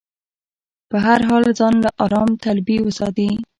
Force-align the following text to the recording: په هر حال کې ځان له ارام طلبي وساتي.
په 0.89 0.97
هر 1.05 1.19
حال 1.27 1.43
کې 1.47 1.53
ځان 1.59 1.73
له 1.83 1.91
ارام 2.03 2.29
طلبي 2.43 2.77
وساتي. 2.81 3.29